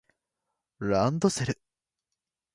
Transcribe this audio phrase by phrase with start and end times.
[0.79, 1.61] ランドセル